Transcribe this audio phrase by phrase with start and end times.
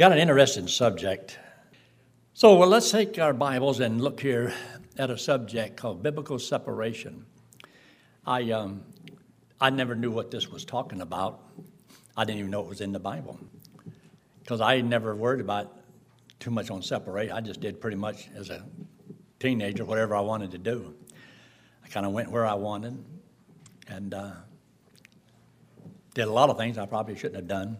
[0.00, 1.38] got an interesting subject.
[2.32, 4.54] So, well, let's take our Bibles and look here
[4.96, 7.26] at a subject called biblical separation.
[8.24, 8.82] I, um,
[9.60, 11.42] I never knew what this was talking about.
[12.16, 13.38] I didn't even know it was in the Bible
[14.38, 15.70] because I never worried about
[16.38, 17.30] too much on separate.
[17.30, 18.64] I just did pretty much as a
[19.38, 20.94] teenager whatever I wanted to do.
[21.84, 23.04] I kind of went where I wanted
[23.86, 24.32] and uh,
[26.14, 27.76] did a lot of things I probably shouldn't have done.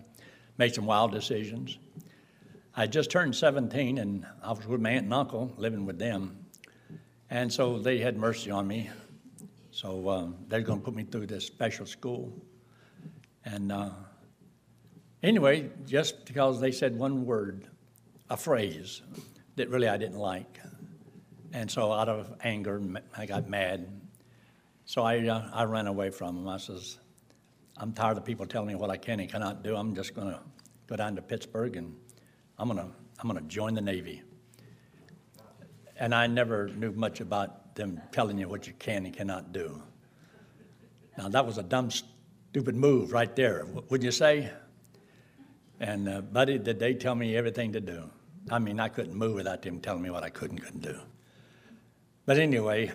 [0.59, 1.79] Made some wild decisions.
[2.77, 6.47] I just turned 17 and I was with my aunt and uncle living with them.
[7.29, 8.91] And so they had mercy on me.
[9.73, 12.33] So uh, they're going to put me through this special school.
[13.45, 13.91] And uh,
[15.23, 17.67] anyway, just because they said one word,
[18.29, 19.03] a phrase
[19.57, 20.61] that really I didn't like.
[21.53, 22.81] And so out of anger,
[23.17, 23.89] I got mad.
[24.85, 26.49] So I, uh, I ran away from them.
[26.49, 26.99] I says,
[27.77, 29.75] I'm tired of people telling me what I can and cannot do.
[29.75, 30.41] I'm just going to
[30.87, 31.97] go down to Pittsburgh and
[32.61, 34.23] I'm going to I'm to join the Navy.
[35.99, 39.83] And I never knew much about them telling you what you can and cannot do.
[41.17, 44.51] Now, that was a dumb, stupid move right there, wouldn't you say?
[45.81, 48.11] And, uh, buddy, did they tell me everything to do?
[48.51, 50.99] I mean, I couldn't move without them telling me what I could and couldn't do.
[52.27, 52.93] But anyway,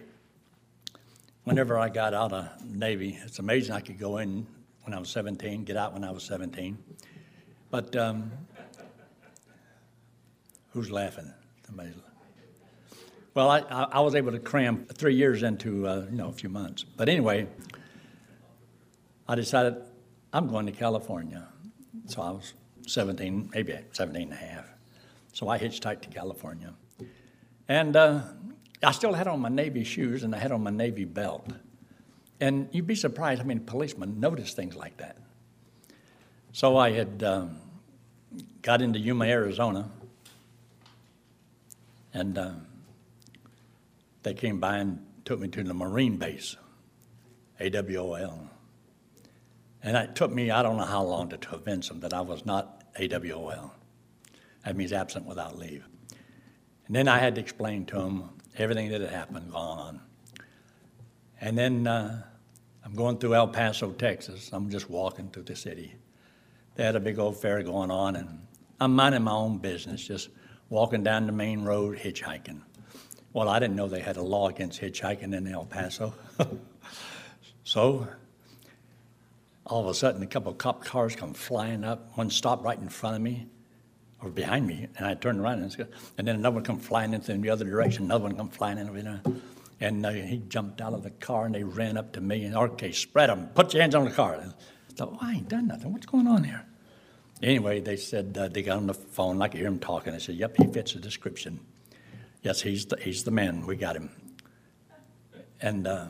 [1.44, 4.46] whenever I got out of Navy, it's amazing I could go in
[4.84, 6.78] when I was 17, get out when I was 17.
[7.72, 8.32] But um,
[10.76, 11.34] who's laughing?
[11.66, 11.96] Somebody's.
[13.34, 13.60] Well, I,
[13.92, 16.84] I was able to cram three years into uh, you know a few months.
[16.84, 17.48] But anyway,
[19.28, 19.78] I decided
[20.34, 21.48] I'm going to California.
[22.08, 22.54] So I was
[22.88, 24.66] 17, maybe 17 and a half.
[25.32, 26.74] So I hitchhiked to California.
[27.68, 28.22] And uh,
[28.84, 31.50] I still had on my Navy shoes and I had on my Navy belt.
[32.40, 35.18] And you'd be surprised how many policemen notice things like that.
[36.52, 37.60] So I had um,
[38.62, 39.90] got into Yuma, Arizona,
[42.16, 42.52] and uh,
[44.24, 46.56] they came by and took me to the Marine base,
[47.60, 48.50] AWOL.
[49.84, 52.46] And it took me, I don't know how long to convince them that I was
[52.46, 53.72] not AWOL.
[54.64, 55.86] That means absent without leave.
[56.88, 60.02] And then I had to explain to them everything that had happened, gone on.
[61.42, 62.24] And then uh,
[62.86, 64.52] I'm going through El Paso, Texas.
[64.54, 65.96] I'm just walking through the city.
[66.76, 68.48] They had a big old fair going on, and
[68.80, 70.30] I'm minding my own business, just
[70.70, 72.62] walking down the main road hitchhiking.
[73.34, 76.14] Well, I didn't know they had a law against hitchhiking in El Paso.
[77.64, 78.08] so
[79.66, 82.18] all of a sudden, a couple of cop cars come flying up.
[82.18, 83.48] One stopped right in front of me
[84.22, 85.88] or behind me, and I turned around and,
[86.18, 88.06] and then another one come flying into the other direction.
[88.06, 88.96] Another one come flying in.
[88.96, 89.20] You know,
[89.82, 92.56] and uh, he jumped out of the car and they ran up to me and,
[92.56, 94.36] okay, spread them, put your hands on the car.
[94.36, 95.92] I thought, well, I ain't done nothing.
[95.92, 96.66] What's going on here?
[97.44, 100.14] Anyway, they said, uh, they got on the phone, I could hear him talking.
[100.14, 101.60] I said, yep, he fits the description.
[102.42, 103.66] Yes, he's the, he's the man.
[103.66, 104.10] We got him.
[105.62, 106.08] And uh,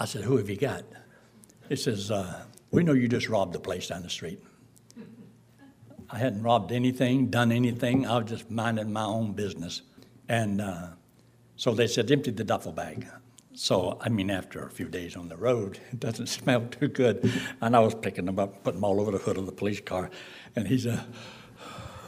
[0.00, 0.84] I said, who have you got?
[1.68, 4.42] He says, uh, we know you just robbed the place down the street.
[6.10, 8.06] I hadn't robbed anything, done anything.
[8.06, 9.82] I was just minding my own business.
[10.28, 10.88] And uh,
[11.56, 13.06] so they said, empty the duffel bag.
[13.56, 17.32] So, I mean, after a few days on the road, it doesn't smell too good.
[17.62, 19.80] And I was picking them up, putting them all over the hood of the police
[19.80, 20.10] car.
[20.54, 21.02] And he said,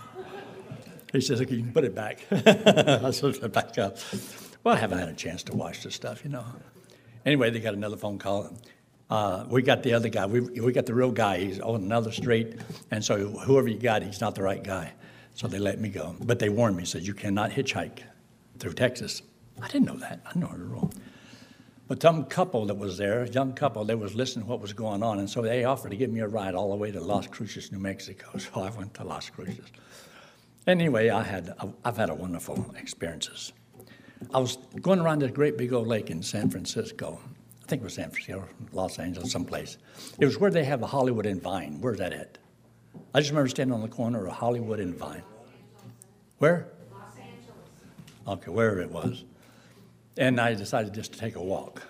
[1.12, 2.20] he says, okay, you can put it back.
[2.30, 3.96] I said, put back up.
[4.62, 6.44] Well, I haven't had a chance to wash the stuff, you know.
[7.24, 8.52] Anyway, they got another phone call.
[9.08, 10.26] Uh, we got the other guy.
[10.26, 11.38] We, we got the real guy.
[11.38, 12.58] He's on another street.
[12.90, 14.92] And so whoever you got, he's not the right guy.
[15.34, 16.14] So they let me go.
[16.20, 18.00] But they warned me, said, you cannot hitchhike
[18.58, 19.22] through Texas.
[19.62, 20.20] I didn't know that.
[20.26, 20.92] I know the rule.
[21.88, 24.74] But some couple that was there, a young couple, they was listening to what was
[24.74, 27.00] going on, and so they offered to give me a ride all the way to
[27.00, 28.28] Las Cruces, New Mexico.
[28.38, 29.72] So I went to Las Cruces.
[30.66, 31.54] Anyway, I had
[31.84, 33.54] I've had a wonderful experiences.
[34.34, 37.18] I was going around this great big old lake in San Francisco.
[37.62, 39.78] I think it was San Francisco, Los Angeles, someplace.
[40.18, 41.78] It was where they have the Hollywood and Vine.
[41.80, 42.36] Where's that at?
[43.14, 45.22] I just remember standing on the corner of Hollywood and Vine.
[46.36, 46.68] Where?
[46.92, 48.42] Los Angeles.
[48.42, 49.24] Okay, wherever it was
[50.18, 51.82] and I decided just to take a walk.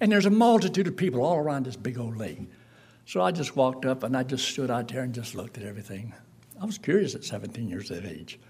[0.00, 2.40] And there's a multitude of people all around this big old lake.
[3.06, 5.64] So I just walked up and I just stood out there and just looked at
[5.64, 6.12] everything.
[6.60, 8.40] I was curious at 17 years of age.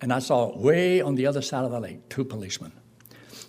[0.00, 2.72] And I saw way on the other side of the lake two policemen.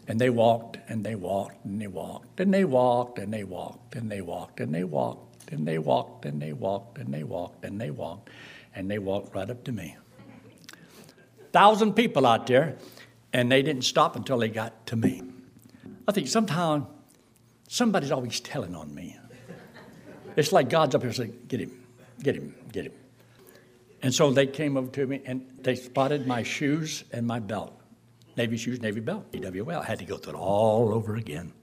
[0.07, 4.59] And they walked and they walked and they walked and they walked and they walked
[4.59, 7.65] and they walked and they walked and they walked and they walked and they walked
[7.65, 8.29] and they walked
[8.75, 9.95] and they walked right up to me.
[11.51, 12.77] Thousand people out there
[13.33, 15.21] and they didn't stop until they got to me.
[16.07, 16.85] I think sometimes
[17.67, 19.17] somebody's always telling on me.
[20.35, 21.85] It's like God's up here saying, Get him,
[22.21, 22.93] get him, get him.
[24.01, 27.73] And so they came over to me and they spotted my shoes and my belt.
[28.37, 29.81] Navy shoes, Navy belt, AWOL.
[29.81, 31.53] I had to go through it all over again.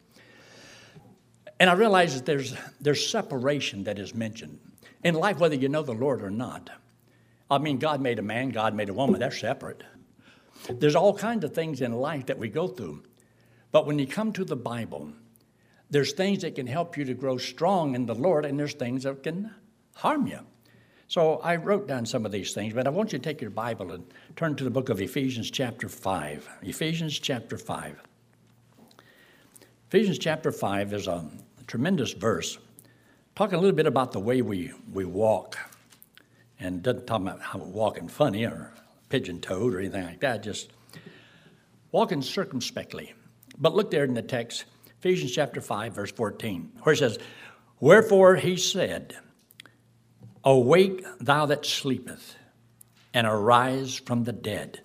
[1.60, 4.58] And I realized that there's, there's separation that is mentioned.
[5.05, 6.69] In life, whether you know the Lord or not,
[7.49, 9.84] I mean, God made a man, God made a woman, they're separate.
[10.71, 13.03] There's all kinds of things in life that we go through.
[13.73, 15.12] But when you come to the Bible,
[15.91, 19.03] there's things that can help you to grow strong in the Lord, and there's things
[19.03, 19.55] that can
[19.97, 20.41] harm you.
[21.09, 23.51] So I wrote down some of these things, but I want you to take your
[23.51, 24.05] Bible and
[24.37, 26.49] turn to the book of Ephesians, chapter 5.
[26.62, 28.03] Ephesians, chapter 5.
[29.89, 31.29] Ephesians, chapter 5 is a
[31.67, 32.59] tremendous verse,
[33.37, 35.59] talking a little bit about the way we, we walk.
[36.59, 38.73] And doesn't talk about how we're walking funny or
[39.09, 40.71] pigeon toed or anything like that, just
[41.93, 43.15] walking circumspectly.
[43.59, 44.65] But look there in the text,
[44.99, 47.19] Ephesians chapter 5, verse 14, where it says,
[47.81, 49.17] Wherefore he said,
[50.43, 52.37] Awake, thou that sleepeth,
[53.12, 54.81] and arise from the dead.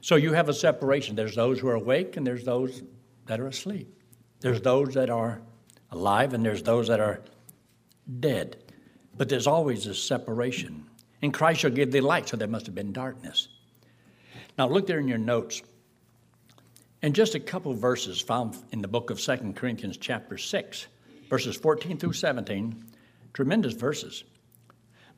[0.00, 1.16] So you have a separation.
[1.16, 2.82] There's those who are awake, and there's those
[3.26, 3.92] that are asleep.
[4.40, 5.42] There's those that are
[5.90, 7.22] alive, and there's those that are
[8.20, 8.56] dead.
[9.16, 10.86] But there's always a separation.
[11.22, 13.48] In Christ shall give thee light, so there must have been darkness.
[14.58, 15.62] Now look there in your notes.
[17.02, 20.86] In just a couple verses found in the book of Second Corinthians, chapter 6,
[21.28, 22.84] verses 14 through 17,
[23.32, 24.24] tremendous verses.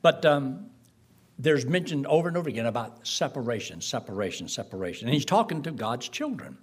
[0.01, 0.69] But um,
[1.37, 5.07] there's mentioned over and over again about separation, separation, separation.
[5.07, 6.57] And he's talking to God's children.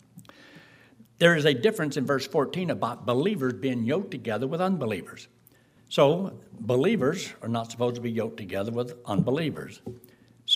[1.19, 5.29] There is a difference in verse 14 about believers being yoked together with unbelievers.
[5.89, 9.81] So, believers are not supposed to be yoked together with unbelievers.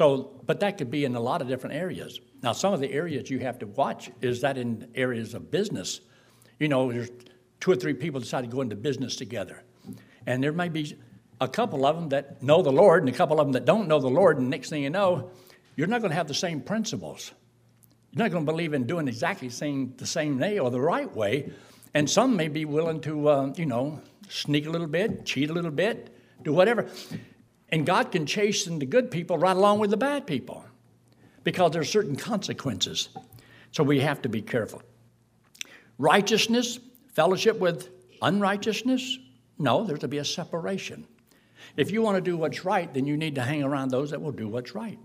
[0.00, 2.20] So, but that could be in a lot of different areas.
[2.42, 6.00] Now, some of the areas you have to watch is that in areas of business.
[6.58, 7.10] You know, there's
[7.60, 9.62] two or three people decide to go into business together.
[10.26, 10.96] And there may be
[11.38, 13.88] a couple of them that know the Lord and a couple of them that don't
[13.88, 15.32] know the Lord, and next thing you know,
[15.76, 17.32] you're not going to have the same principles.
[18.12, 20.80] You're not going to believe in doing exactly the same, the same way or the
[20.80, 21.52] right way.
[21.92, 24.00] And some may be willing to, uh, you know,
[24.30, 26.08] sneak a little bit, cheat a little bit,
[26.42, 26.88] do whatever.
[27.72, 30.64] And God can chasten the good people right along with the bad people
[31.44, 33.10] because there are certain consequences.
[33.72, 34.82] So we have to be careful.
[35.98, 36.80] Righteousness,
[37.14, 37.90] fellowship with
[38.22, 39.18] unrighteousness,
[39.58, 41.06] no, there's to be a separation.
[41.76, 44.20] If you want to do what's right, then you need to hang around those that
[44.20, 44.98] will do what's right.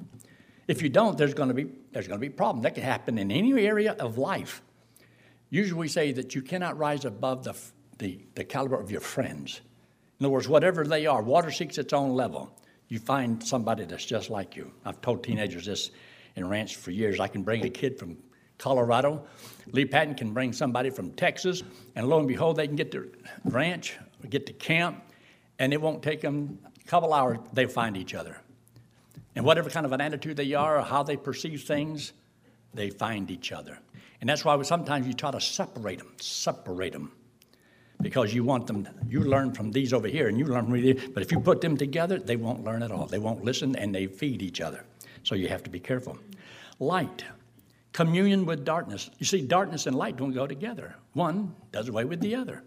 [0.68, 2.64] If you don't, there's going to be there's going to be a problem.
[2.64, 4.62] That can happen in any area of life.
[5.50, 7.56] Usually, we say that you cannot rise above the,
[8.00, 9.62] the, the caliber of your friends.
[10.20, 12.58] In other words, whatever they are, water seeks its own level.
[12.88, 14.72] You find somebody that's just like you.
[14.86, 15.92] I've told teenagers this
[16.36, 17.20] in ranch for years.
[17.20, 18.18] I can bring a kid from
[18.58, 19.26] Colorado.
[19.72, 21.64] Lee Patton can bring somebody from Texas,
[21.96, 23.12] and lo and behold, they can get to
[23.44, 23.98] ranch,
[24.30, 25.04] get to camp,
[25.60, 28.38] and it won't take them a couple hours, they find each other.
[29.36, 32.14] And whatever kind of an attitude they are or how they perceive things,
[32.74, 33.80] they find each other.
[34.22, 37.12] And that's why sometimes you try to separate them, separate them.
[38.02, 41.08] Because you want them, you learn from these over here and you learn from these,
[41.14, 43.08] but if you put them together, they won't learn at all.
[43.08, 44.86] They won't listen and they feed each other.
[45.24, 46.18] So you have to be careful.
[46.80, 47.24] Light,
[47.94, 49.10] communion with darkness.
[49.18, 50.96] You see, darkness and light don't go together.
[51.14, 52.64] One does away with the other.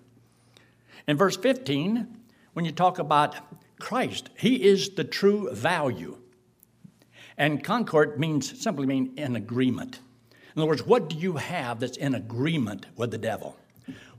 [1.07, 2.07] In verse 15,
[2.55, 3.37] when you talk about
[3.79, 6.19] Christ, He is the true value.
[7.37, 10.01] And concord means simply mean in agreement.
[10.57, 13.57] In other words, what do you have that's in agreement with the devil?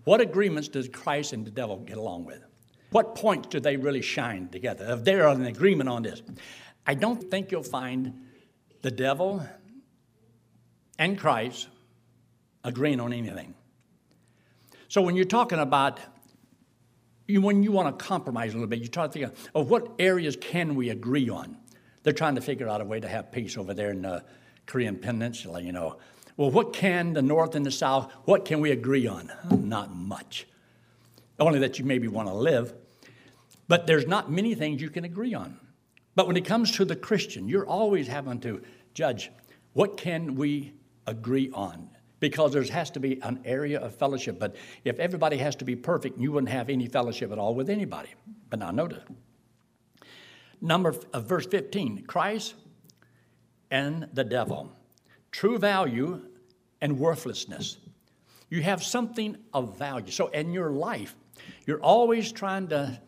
[0.03, 2.43] What agreements does Christ and the devil get along with?
[2.91, 4.85] What points do they really shine together?
[4.89, 6.21] If they're in agreement on this,
[6.87, 8.25] I don't think you'll find
[8.81, 9.45] the devil
[10.97, 11.67] and Christ
[12.63, 13.53] agreeing on anything.
[14.87, 15.99] So when you're talking about
[17.27, 19.69] you, when you want to compromise a little bit, you try to think of, of
[19.69, 21.57] what areas can we agree on.
[22.01, 24.25] They're trying to figure out a way to have peace over there in the
[24.65, 25.97] Korean Peninsula, you know.
[26.39, 29.29] Well, what can the North and the South, what can we agree on?
[29.51, 30.47] Not much.
[31.37, 32.73] Only that you maybe want to live.
[33.67, 35.59] But there's not many things you can agree on.
[36.15, 38.61] But when it comes to the Christian, you're always having to
[38.93, 39.31] judge
[39.73, 40.71] what can we
[41.05, 41.89] agree on?
[42.21, 44.39] because there has to be an area of fellowship.
[44.39, 47.69] But if everybody has to be perfect, you wouldn't have any fellowship at all with
[47.69, 48.09] anybody.
[48.49, 49.03] But now notice.
[50.59, 52.55] Number of uh, verse 15, Christ
[53.71, 54.73] and the devil.
[55.31, 56.28] True value
[56.81, 57.77] and worthlessness.
[58.49, 60.11] You have something of value.
[60.11, 61.15] So in your life,
[61.65, 62.99] you're always trying to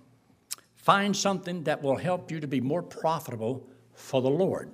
[0.75, 4.71] find something that will help you to be more profitable for the Lord.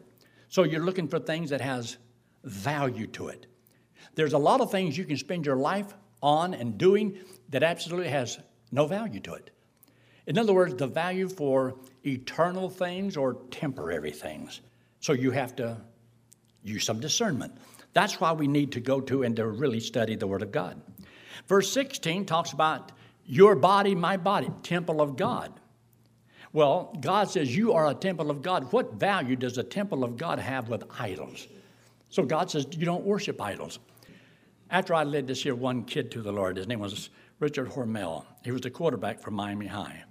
[0.50, 1.98] So you're looking for things that has
[2.44, 3.48] value to it.
[4.16, 7.18] There's a lot of things you can spend your life on and doing
[7.50, 8.40] that absolutely has
[8.72, 9.52] no value to it.
[10.26, 11.76] In other words, the value for
[12.06, 14.62] eternal things or temporary things.
[15.00, 15.78] So you have to
[16.68, 17.58] use some discernment.
[17.94, 20.82] That's why we need to go to and to really study the Word of God.
[21.48, 22.92] Verse 16 talks about
[23.26, 25.60] your body, my body, temple of God.
[26.54, 28.72] Well, God says you are a temple of God.
[28.72, 31.48] What value does a temple of God have with idols?
[32.10, 33.80] So God says you don't worship idols.
[34.70, 37.10] After I led this here one kid to the Lord, his name was
[37.40, 38.26] Richard Hormel.
[38.44, 40.04] He was the quarterback for Miami High.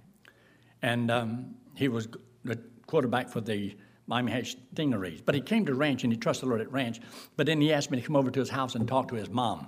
[0.81, 2.07] And um, he was
[2.43, 3.75] the quarterback for the
[4.07, 5.21] Miami High Stingarees.
[5.23, 6.99] But he came to ranch and he trusted the Lord at ranch.
[7.35, 9.29] But then he asked me to come over to his house and talk to his
[9.29, 9.67] mom.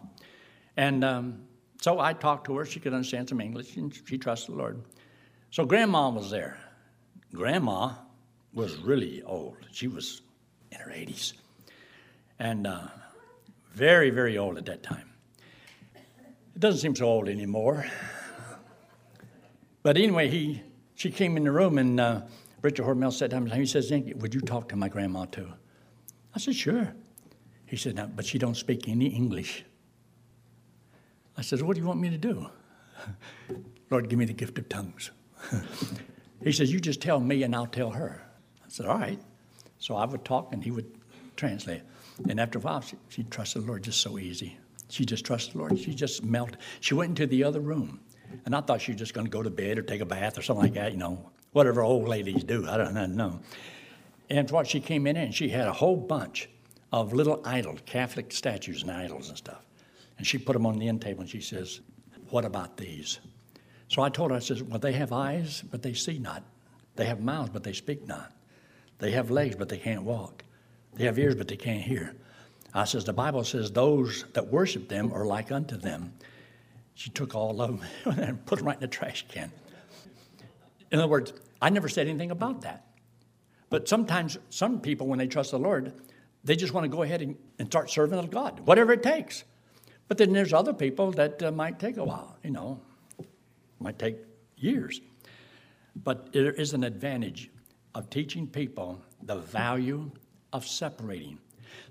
[0.78, 1.42] And um,
[1.82, 2.66] so I talked to her.
[2.66, 4.82] She could understand some English and she trusted the Lord.
[5.52, 6.58] So grandma was there.
[7.34, 7.94] Grandma
[8.54, 9.58] was really old.
[9.72, 10.22] She was
[10.72, 11.34] in her 80s.
[12.40, 12.88] And uh,
[13.74, 15.10] very, very old at that time.
[15.96, 17.86] It doesn't seem so old anymore.
[19.84, 20.62] But anyway, he,
[20.96, 22.22] she came in the room and uh,
[22.62, 25.50] Richard Hormel sat down and he says, Would you talk to my grandma too?
[26.36, 26.94] I said, Sure.
[27.66, 29.64] He said, no, But she don't speak any English.
[31.38, 32.50] I said, What do you want me to do?
[33.90, 35.12] Lord, give me the gift of tongues.
[36.44, 38.22] he says, You just tell me and I'll tell her.
[38.66, 39.20] I said, All right.
[39.78, 40.92] So I would talk and he would
[41.38, 41.82] translate.
[42.28, 44.58] And after a while, she, she trusted the Lord just so easy.
[44.90, 45.80] She just trusted the Lord.
[45.80, 46.58] She just melted.
[46.82, 48.02] She went into the other room.
[48.46, 50.38] And I thought she was just going to go to bed or take a bath
[50.38, 52.68] or something like that, you know, whatever old ladies do.
[52.68, 53.40] I don't know.
[54.30, 56.50] And what she came in and she had a whole bunch
[56.92, 59.66] of little idols, Catholic statues and idols and stuff.
[60.18, 61.82] And she put them on the end table and she says,
[62.30, 63.20] What about these?
[63.88, 66.44] So I told her, I said, Well, they have eyes, but they see not.
[66.96, 68.34] They have mouths, but they speak not.
[69.00, 70.44] They have legs, but they can't walk.
[70.94, 72.16] They have ears, but they can't hear.
[72.74, 76.14] I says, The Bible says those that worship them are like unto them.
[76.94, 77.90] She took all of them
[78.20, 79.52] and put them right in the trash can.
[80.92, 82.86] In other words, I never said anything about that.
[83.70, 85.94] But sometimes, some people, when they trust the Lord,
[86.44, 89.44] they just want to go ahead and, and start serving God, whatever it takes.
[90.08, 92.82] But then there's other people that uh, might take a while, you know,
[93.80, 94.18] might take
[94.58, 95.02] years.
[95.96, 97.52] But there is an advantage
[97.94, 100.12] of teaching people the value
[100.54, 101.38] of separating.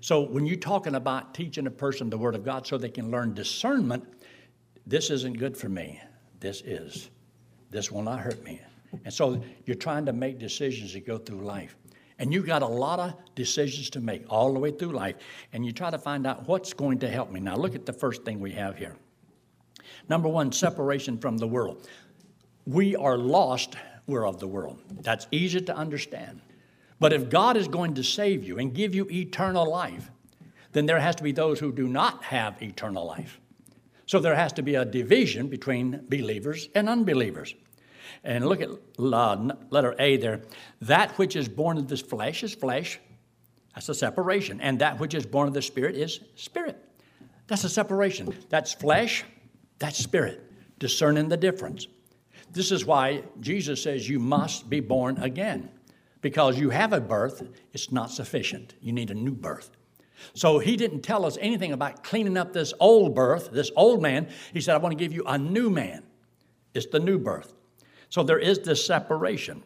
[0.01, 3.11] So when you're talking about teaching a person the Word of God so they can
[3.11, 4.03] learn discernment,
[4.85, 6.01] this isn't good for me.
[6.39, 7.09] This is.
[7.69, 8.59] This will not hurt me.
[9.05, 11.75] And so you're trying to make decisions to go through life.
[12.17, 15.15] And you've got a lot of decisions to make all the way through life.
[15.53, 17.39] And you try to find out what's going to help me.
[17.39, 18.95] Now, look at the first thing we have here.
[20.09, 21.87] Number one, separation from the world.
[22.65, 24.79] We are lost, we're of the world.
[25.01, 26.41] That's easy to understand.
[26.99, 30.11] But if God is going to save you and give you eternal life,
[30.73, 33.39] then there has to be those who do not have eternal life.
[34.05, 37.55] So there has to be a division between believers and unbelievers.
[38.23, 40.41] And look at letter A there.
[40.81, 42.99] That which is born of this flesh is flesh.
[43.75, 44.59] That's a separation.
[44.61, 46.83] And that which is born of the spirit is spirit.
[47.47, 48.33] That's a separation.
[48.49, 49.25] That's flesh,
[49.79, 50.41] that's spirit.
[50.77, 51.87] Discerning the difference.
[52.51, 55.69] This is why Jesus says you must be born again
[56.21, 58.75] because you have a birth, it's not sufficient.
[58.81, 59.71] You need a new birth.
[60.33, 64.29] So he didn't tell us anything about cleaning up this old birth, this old man.
[64.53, 66.03] He said, I want to give you a new man.
[66.73, 67.53] It's the new birth.
[68.09, 69.63] So there is this separation.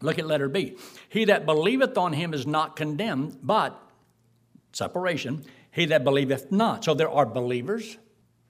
[0.00, 0.76] Look at letter B.
[1.08, 3.80] He that believeth on him is not condemned, but
[4.72, 6.84] separation, he that believeth not.
[6.84, 7.98] So there are believers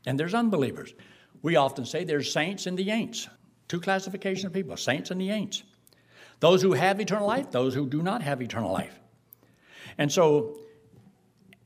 [0.07, 0.95] and there's unbelievers.
[1.43, 3.29] We often say there's saints and the ain'ts.
[3.69, 5.63] Two classifications of people, saints and the ain'ts.
[6.41, 8.99] Those who have eternal life, those who do not have eternal life.
[9.99, 10.59] And so,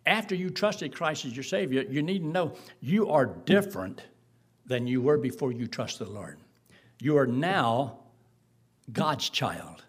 [0.06, 4.02] after you trusted Christ as your Savior, you need to know you are different
[4.66, 6.38] than you were before you trusted the Lord.
[7.04, 7.98] You are now
[8.90, 9.84] God's child.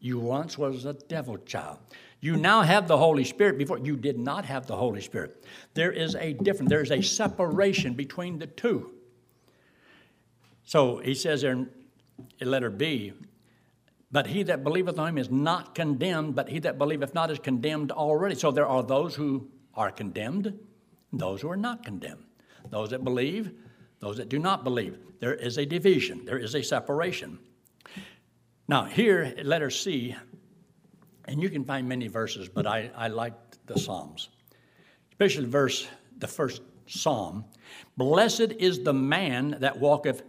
[0.00, 1.78] You once was a devil child.
[2.20, 3.56] You now have the Holy Spirit.
[3.56, 5.42] Before you did not have the Holy Spirit.
[5.72, 6.68] There is a difference.
[6.68, 8.90] There is a separation between the two.
[10.62, 11.70] So he says in
[12.38, 13.14] letter B,
[14.12, 17.38] but he that believeth on him is not condemned, but he that believeth not is
[17.38, 18.34] condemned already.
[18.34, 20.52] So there are those who are condemned,
[21.14, 22.24] those who are not condemned.
[22.68, 23.52] Those that believe,
[24.00, 24.98] those that do not believe.
[25.20, 27.38] There is a division, there is a separation.
[28.68, 30.14] Now, here, letter C,
[31.24, 33.34] and you can find many verses, but I, I like
[33.66, 34.28] the Psalms,
[35.10, 35.88] especially verse,
[36.18, 37.44] the first Psalm.
[37.96, 40.22] Blessed is the man that walketh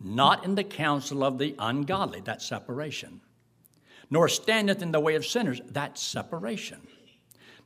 [0.00, 3.20] not in the counsel of the ungodly, that separation,
[4.10, 6.86] nor standeth in the way of sinners, that separation,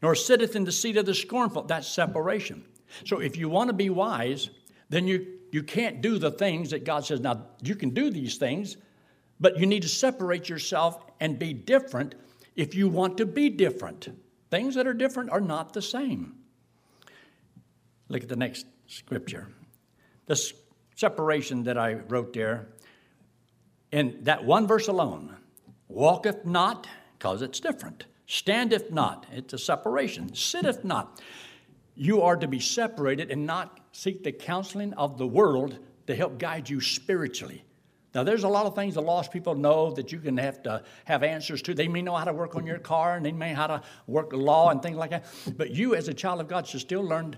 [0.03, 2.65] nor sitteth in the seat of the scornful, that separation.
[3.05, 4.51] So if you want to be wise,
[4.89, 8.37] then you, you can't do the things that God says, now you can do these
[8.37, 8.77] things,
[9.41, 12.15] but you need to separate yourself and be different
[12.57, 14.09] if you want to be different.
[14.51, 16.35] Things that are different are not the same.
[18.09, 19.49] Look at the next scripture.
[20.27, 20.53] This
[20.97, 22.69] separation that I wrote there,
[23.93, 25.37] in that one verse alone
[25.89, 26.87] walketh not,
[27.19, 28.05] because it's different.
[28.27, 30.35] Standeth not, it's a separation.
[30.35, 31.23] Sitteth not.
[31.95, 35.77] You are to be separated and not seek the counseling of the world
[36.07, 37.65] to help guide you spiritually.
[38.15, 40.85] Now, there's a lot of things the lost people know that you can have to
[41.05, 41.75] have answers to.
[41.75, 43.83] They may know how to work on your car and they may know how to
[44.07, 45.27] work the law and things like that.
[45.57, 47.37] But you, as a child of God, should still learn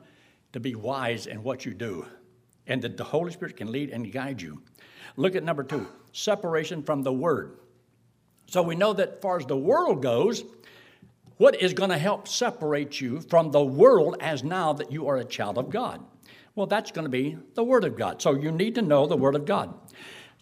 [0.53, 2.05] to be wise in what you do
[2.67, 4.61] and that the Holy Spirit can lead and guide you.
[5.17, 7.57] Look at number two separation from the Word.
[8.47, 10.45] So we know that, as far as the world goes,
[11.39, 15.17] what is going to help separate you from the world as now that you are
[15.17, 16.05] a child of God?
[16.55, 18.21] Well, that's going to be the Word of God.
[18.21, 19.75] So you need to know the Word of God.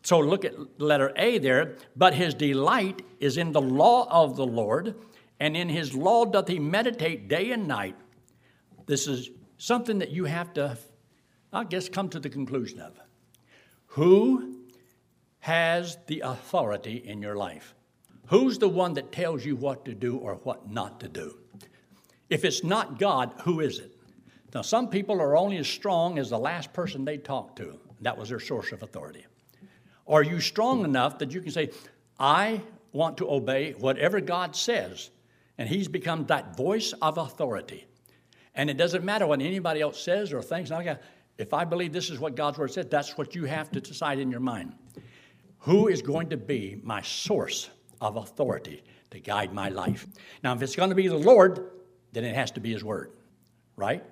[0.03, 1.77] So look at letter A there.
[1.97, 4.95] But his delight is in the law of the Lord,
[5.41, 7.97] and in his law doth he meditate day and night.
[8.87, 10.79] This is something that you have to,
[11.53, 12.99] I guess, come to the conclusion of.
[13.89, 14.57] Who
[15.41, 17.75] has the authority in your life?
[18.27, 21.39] Who's the one that tells you what to do or what not to do?
[22.29, 23.98] If it's not God, who is it?
[24.55, 27.79] Now, some people are only as strong as the last person they talked to.
[28.01, 29.27] That was their source of authority.
[30.07, 31.71] Are you strong enough that you can say,
[32.19, 32.63] I
[32.93, 35.11] want to obey whatever God says?
[35.59, 37.87] And He's become that voice of authority.
[38.55, 40.71] And it doesn't matter what anybody else says or thinks.
[41.37, 44.19] If I believe this is what God's word says, that's what you have to decide
[44.19, 44.73] in your mind.
[45.59, 47.69] Who is going to be my source
[48.01, 50.07] of authority to guide my life.
[50.43, 51.71] Now, if it's going to be the Lord,
[52.13, 53.13] then it has to be His Word,
[53.77, 54.05] right?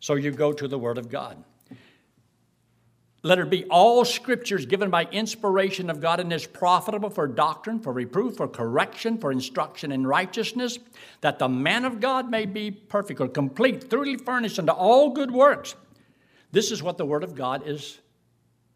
[0.00, 1.44] So you go to the Word of God.
[3.22, 7.78] Let it be all scriptures given by inspiration of God and is profitable for doctrine,
[7.78, 10.78] for reproof, for correction, for instruction in righteousness,
[11.20, 15.30] that the man of God may be perfect or complete, thoroughly furnished unto all good
[15.30, 15.74] works.
[16.50, 18.00] This is what the Word of God is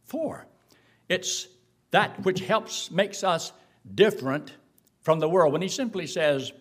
[0.04, 0.46] for.
[1.08, 1.48] It's
[1.90, 3.50] that which helps, makes us
[3.94, 4.52] different
[5.00, 5.54] from the world.
[5.54, 6.52] When he simply says,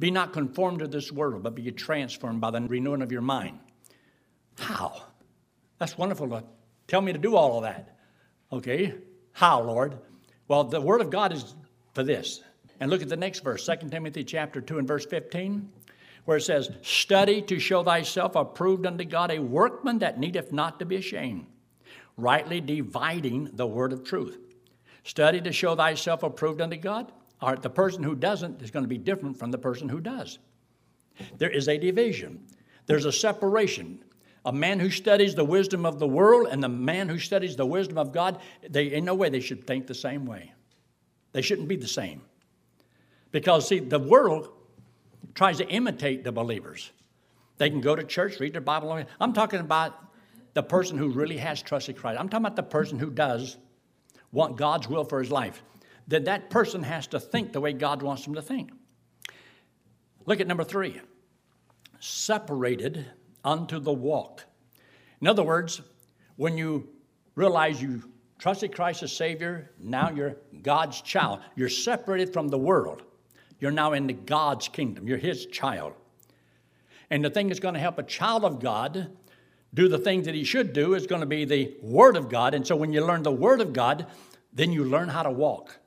[0.00, 3.60] Be not conformed to this world, but be transformed by the renewing of your mind.
[4.58, 5.02] How?
[5.78, 6.44] That's wonderful to
[6.88, 7.98] tell me to do all of that.
[8.50, 8.94] Okay,
[9.32, 9.98] how, Lord?
[10.48, 11.54] Well, the Word of God is
[11.92, 12.40] for this.
[12.80, 15.70] And look at the next verse, 2 Timothy chapter 2 and verse 15,
[16.24, 20.78] where it says, Study to show thyself approved unto God, a workman that needeth not
[20.78, 21.46] to be ashamed,
[22.16, 24.38] rightly dividing the word of truth.
[25.04, 27.12] Study to show thyself approved unto God.
[27.42, 30.38] Or the person who doesn't is going to be different from the person who does.
[31.38, 32.46] There is a division,
[32.86, 34.04] there's a separation.
[34.46, 37.66] A man who studies the wisdom of the world and the man who studies the
[37.66, 40.54] wisdom of God, they, in no way they should think the same way.
[41.32, 42.22] They shouldn't be the same.
[43.32, 44.48] Because, see, the world
[45.34, 46.90] tries to imitate the believers.
[47.58, 49.04] They can go to church, read their Bible.
[49.20, 49.94] I'm talking about
[50.54, 52.18] the person who really has trusted Christ.
[52.18, 53.58] I'm talking about the person who does
[54.32, 55.62] want God's will for his life,
[56.10, 58.70] then that person has to think the way God wants them to think.
[60.26, 61.00] Look at number three
[62.00, 63.06] separated
[63.44, 64.44] unto the walk.
[65.20, 65.82] In other words,
[66.36, 66.88] when you
[67.34, 68.02] realize you
[68.38, 71.40] trusted Christ as Savior, now you're God's child.
[71.56, 73.02] You're separated from the world.
[73.60, 75.06] You're now in the God's kingdom.
[75.06, 75.92] You're His child.
[77.10, 79.10] And the thing that's going to help a child of God
[79.74, 82.54] do the things that he should do is going to be the Word of God.
[82.54, 84.06] And so when you learn the Word of God,
[84.52, 85.78] then you learn how to walk.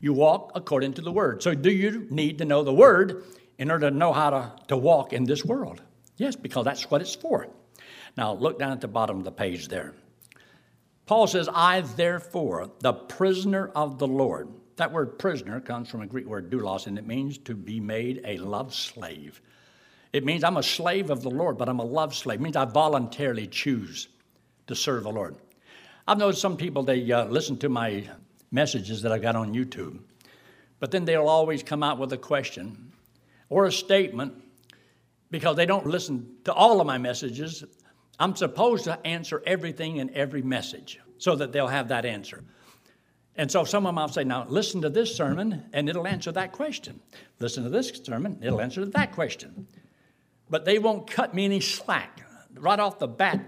[0.00, 1.42] You walk according to the Word.
[1.42, 3.24] So do you need to know the Word
[3.58, 5.82] in order to know how to, to walk in this world?
[6.16, 7.48] Yes, because that's what it's for.
[8.16, 9.94] Now look down at the bottom of the page there.
[11.06, 14.48] Paul says, I therefore, the prisoner of the Lord.
[14.76, 18.22] That word prisoner comes from a Greek word doulos, and it means to be made
[18.24, 19.42] a love slave.
[20.12, 22.40] It means I'm a slave of the Lord, but I'm a love slave.
[22.40, 24.08] It means I voluntarily choose
[24.66, 25.36] to serve the Lord.
[26.08, 28.08] I've noticed some people, they uh, listen to my
[28.50, 30.00] messages that I got on YouTube,
[30.78, 32.92] but then they'll always come out with a question
[33.48, 34.34] or a statement
[35.30, 37.64] because they don't listen to all of my messages.
[38.18, 42.42] I'm supposed to answer everything in every message so that they'll have that answer.
[43.36, 46.32] And so some of them I'll say, now listen to this sermon and it'll answer
[46.32, 47.00] that question.
[47.38, 49.66] Listen to this sermon, it'll answer that question
[50.50, 52.20] but they won't cut me any slack
[52.54, 53.40] right off the bat.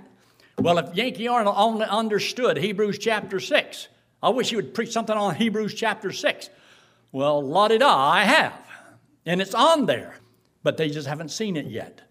[0.59, 3.89] Well, if Yankee Arnold only understood Hebrews chapter 6,
[4.23, 6.51] I wish you would preach something on Hebrews chapter 6.
[7.11, 8.55] Well, la di da, I have.
[9.27, 10.17] And it's on there,
[10.63, 12.03] but they just haven't seen it yet.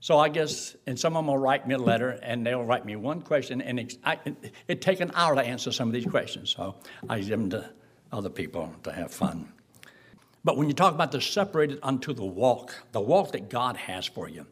[0.00, 2.84] So I guess, and some of them will write me a letter and they'll write
[2.84, 4.18] me one question, and it, I,
[4.66, 6.50] it'd take an hour to answer some of these questions.
[6.50, 6.74] So
[7.08, 7.70] I give them to
[8.10, 9.52] other people to have fun.
[10.44, 14.04] But when you talk about the separated unto the walk, the walk that God has
[14.06, 14.46] for you,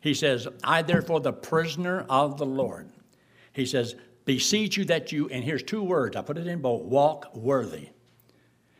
[0.00, 2.88] he says, I therefore, the prisoner of the Lord,
[3.52, 6.90] he says, beseech you that you, and here's two words, I put it in bold,
[6.90, 7.88] walk worthy.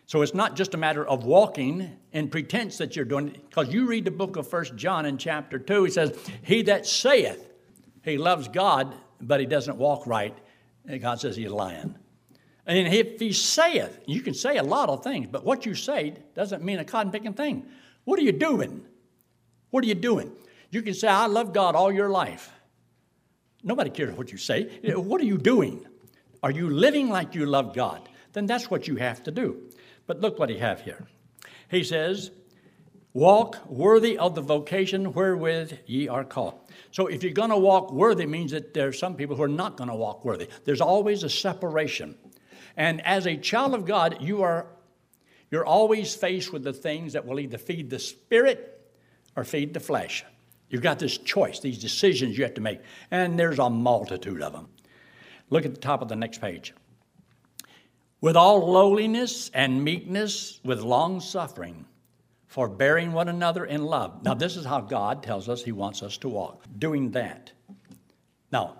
[0.04, 3.72] So it's not just a matter of walking in pretense that you're doing it, because
[3.72, 7.46] you read the book of First John in chapter 2, he says, He that saith
[8.06, 10.36] he loves God, but he doesn't walk right,
[11.00, 11.96] God says he's lying.
[12.64, 16.14] And if he saith, you can say a lot of things, but what you say
[16.34, 17.66] doesn't mean a cotton picking thing.
[18.04, 18.84] What are you doing?
[19.70, 20.32] What are you doing?
[20.70, 22.50] You can say, I love God all your life.
[23.66, 24.70] Nobody cares what you say.
[24.84, 25.84] Eh, what are you doing?
[26.42, 28.08] Are you living like you love God?
[28.32, 29.60] Then that's what you have to do.
[30.06, 31.04] But look what he have here.
[31.68, 32.30] He says,
[33.12, 36.60] Walk worthy of the vocation wherewith ye are called.
[36.92, 39.76] So if you're going to walk worthy, means that there's some people who are not
[39.76, 40.48] going to walk worthy.
[40.64, 42.14] There's always a separation.
[42.76, 44.66] And as a child of God, you are
[45.50, 48.80] you're always faced with the things that will either feed the spirit
[49.34, 50.24] or feed the flesh.
[50.68, 54.52] You've got this choice, these decisions you have to make, and there's a multitude of
[54.52, 54.68] them.
[55.50, 56.74] Look at the top of the next page.
[58.20, 61.84] With all lowliness and meekness, with long suffering,
[62.48, 64.22] forbearing one another in love.
[64.24, 67.52] Now, this is how God tells us He wants us to walk, doing that.
[68.50, 68.78] Now,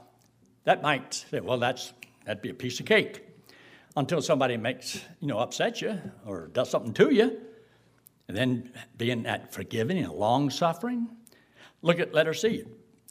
[0.64, 1.92] that might say, well, that's,
[2.24, 3.22] that'd be a piece of cake
[3.96, 7.38] until somebody makes, you know, upset you or does something to you.
[8.28, 11.08] And then being that forgiving and long suffering.
[11.86, 12.64] Look at letter C.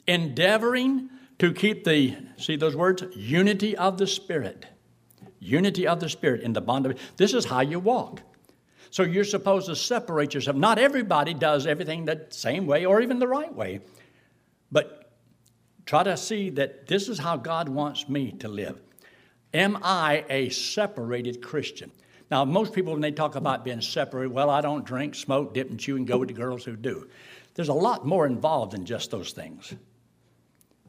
[0.06, 1.10] Endeavoring
[1.40, 3.04] to keep the, see those words?
[3.16, 4.66] Unity of the Spirit.
[5.40, 8.22] Unity of the Spirit in the bond of, this is how you walk.
[8.92, 10.58] So you're supposed to separate yourself.
[10.58, 13.80] Not everybody does everything the same way or even the right way,
[14.74, 15.10] but
[15.86, 18.82] try to see that this is how God wants me to live.
[19.54, 21.94] Am I a separated Christian?
[22.30, 25.70] Now, most people, when they talk about being separated, well, I don't drink, smoke, dip,
[25.70, 27.08] and chew, and go with the girls who do.
[27.56, 29.74] There's a lot more involved than just those things.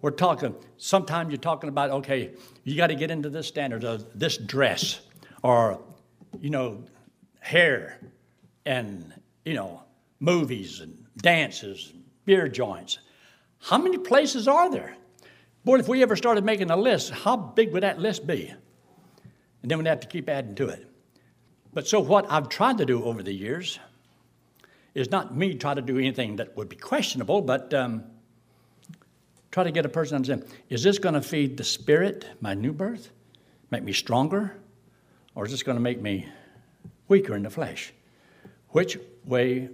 [0.02, 2.32] We're talking, sometimes you're talking about, okay,
[2.64, 5.00] you got to get into this standard of this dress
[5.42, 5.80] or,
[6.40, 6.84] you know,
[7.40, 8.00] hair
[8.66, 9.82] and, you know,
[10.20, 12.98] movies and dances, and beer joints.
[13.60, 14.96] How many places are there?
[15.64, 18.52] Boy, if we ever started making a list, how big would that list be?
[19.62, 20.86] And then we'd have to keep adding to it.
[21.72, 23.78] But so, what I've tried to do over the years
[24.96, 28.02] is not me try to do anything that would be questionable, but um,
[29.50, 32.54] try to get a person to understand is this going to feed the spirit, my
[32.54, 33.10] new birth,
[33.70, 34.56] make me stronger,
[35.34, 36.26] or is this going to make me
[37.08, 37.92] weaker in the flesh?
[38.70, 39.68] Which way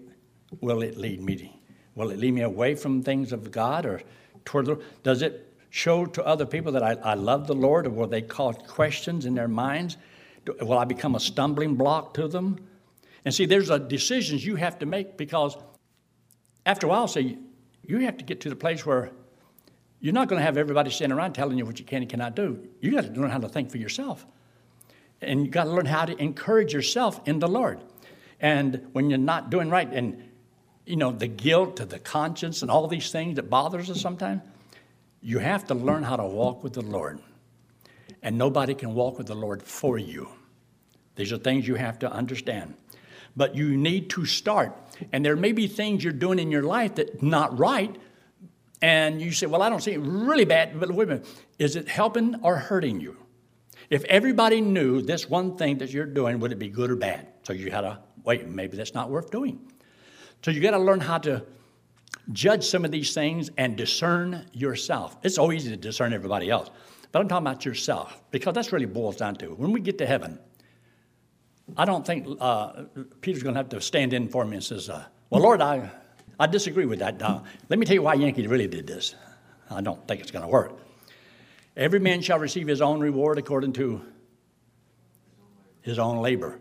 [0.60, 1.60] will it lead me?
[1.94, 4.02] Will it lead me away from things of God or
[4.44, 7.90] toward the Does it show to other people that I, I love the Lord, or
[7.90, 9.98] will they cause questions in their minds?
[10.44, 12.58] Do, will I become a stumbling block to them?
[13.24, 15.56] And see, there's a decisions you have to make because
[16.66, 17.38] after a while, see,
[17.82, 19.10] you have to get to the place where
[20.00, 22.34] you're not going to have everybody standing around telling you what you can and cannot
[22.34, 22.68] do.
[22.80, 24.26] You got to learn how to think for yourself.
[25.20, 27.80] And you got to learn how to encourage yourself in the Lord.
[28.40, 30.28] And when you're not doing right, and
[30.84, 34.42] you know, the guilt, of the conscience, and all these things that bothers us sometimes,
[35.20, 37.20] you have to learn how to walk with the Lord.
[38.22, 40.28] And nobody can walk with the Lord for you.
[41.14, 42.74] These are things you have to understand.
[43.36, 44.76] But you need to start.
[45.12, 47.96] And there may be things you're doing in your life that not right.
[48.82, 51.44] And you say, well, I don't see it really bad, but wait a minute.
[51.58, 53.16] Is it helping or hurting you?
[53.90, 57.28] If everybody knew this one thing that you're doing, would it be good or bad?
[57.42, 59.60] So you got to wait, maybe that's not worth doing.
[60.42, 61.44] So you got to learn how to
[62.32, 65.16] judge some of these things and discern yourself.
[65.22, 66.70] It's so easy to discern everybody else,
[67.10, 70.06] but I'm talking about yourself because that's really boils down to when we get to
[70.06, 70.38] heaven.
[71.76, 72.84] I don't think uh,
[73.20, 75.90] Peter's going to have to stand in for me and says, uh, "Well, Lord, I,
[76.38, 77.18] I disagree with that.
[77.18, 79.14] Now, let me tell you why Yankee really did this.
[79.70, 80.78] I don't think it's going to work.
[81.76, 84.02] Every man shall receive his own reward according to
[85.80, 86.60] his own labor.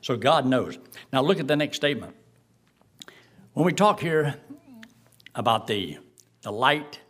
[0.00, 0.78] So God knows.
[1.12, 2.14] Now look at the next statement.
[3.52, 4.34] When we talk here
[5.36, 5.98] about the,
[6.42, 7.00] the light.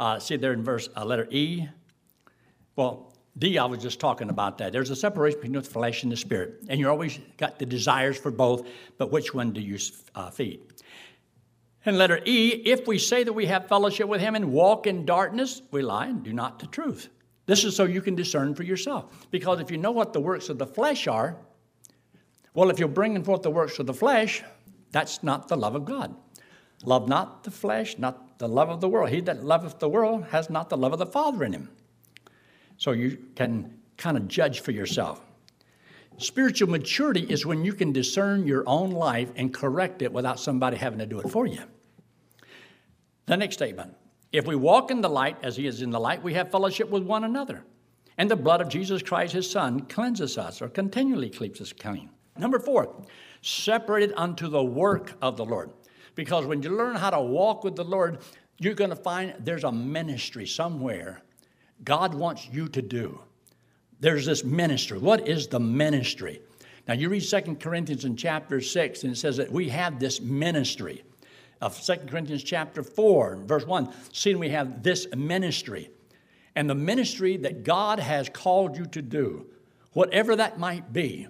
[0.00, 1.68] Uh, see there in verse uh, letter E.
[2.74, 4.72] Well, D, I was just talking about that.
[4.72, 8.16] There's a separation between the flesh and the spirit, and you always got the desires
[8.16, 8.66] for both,
[8.96, 9.78] but which one do you
[10.14, 10.60] uh, feed?
[11.84, 15.04] And letter E, if we say that we have fellowship with him and walk in
[15.04, 17.08] darkness, we lie and do not the truth.
[17.46, 19.26] This is so you can discern for yourself.
[19.30, 21.36] Because if you know what the works of the flesh are,
[22.54, 24.42] well, if you're bringing forth the works of the flesh,
[24.92, 26.14] that's not the love of God.
[26.84, 29.10] Love not the flesh, not the love of the world.
[29.10, 31.68] He that loveth the world has not the love of the Father in him.
[32.84, 35.22] So you can kind of judge for yourself.
[36.18, 40.76] Spiritual maturity is when you can discern your own life and correct it without somebody
[40.76, 41.62] having to do it for you.
[43.24, 43.96] The next statement
[44.32, 46.90] If we walk in the light as he is in the light, we have fellowship
[46.90, 47.64] with one another.
[48.18, 52.10] And the blood of Jesus Christ, his son, cleanses us or continually keeps us clean.
[52.36, 53.02] Number four,
[53.40, 55.70] separated unto the work of the Lord.
[56.16, 58.18] Because when you learn how to walk with the Lord,
[58.58, 61.22] you're going to find there's a ministry somewhere
[61.82, 63.20] God wants you to do.
[64.00, 64.98] There's this ministry.
[64.98, 66.40] What is the ministry?
[66.86, 70.20] Now you read Second Corinthians in chapter 6, and it says that we have this
[70.20, 71.02] ministry.
[71.60, 75.90] Of Second Corinthians chapter 4, verse 1, seeing we have this ministry.
[76.54, 79.46] And the ministry that God has called you to do,
[79.92, 81.26] whatever that might be,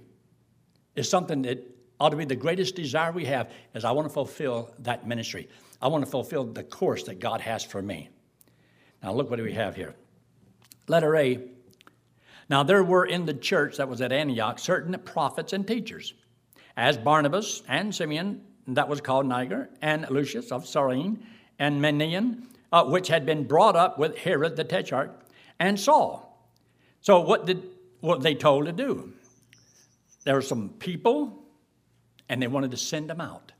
[0.97, 1.65] is something that
[2.01, 5.49] ought to be the greatest desire we have is I want to fulfill that ministry.
[5.81, 8.09] I want to fulfill the course that God has for me.
[9.03, 9.95] Now look what we have here.
[10.87, 11.41] Letter A.
[12.49, 16.15] Now there were in the church that was at Antioch certain prophets and teachers,
[16.77, 21.25] as Barnabas and Simeon, that was called Niger, and Lucius of Cyrene,
[21.59, 25.11] and Manaen, uh, which had been brought up with Herod the Tetrarch,
[25.59, 26.51] and Saul.
[27.01, 27.63] So what did
[28.01, 29.13] what they told to do?
[30.25, 31.45] There were some people,
[32.29, 33.53] and they wanted to send them out.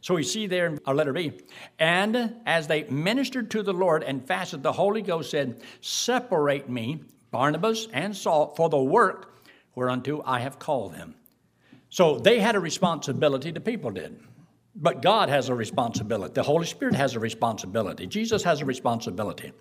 [0.00, 1.32] So we see there in our letter B,
[1.78, 7.02] and as they ministered to the Lord and fasted, the Holy Ghost said, Separate me,
[7.30, 9.34] Barnabas and Saul, for the work
[9.74, 11.14] whereunto I have called them.
[11.88, 14.18] So they had a responsibility, the people did.
[14.74, 16.32] But God has a responsibility.
[16.32, 18.06] The Holy Spirit has a responsibility.
[18.06, 19.52] Jesus has a responsibility.